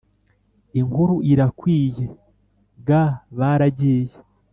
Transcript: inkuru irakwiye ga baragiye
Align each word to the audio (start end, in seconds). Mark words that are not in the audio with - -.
inkuru 0.79 1.15
irakwiye 1.31 2.05
ga 2.87 3.03
baragiye 3.37 4.15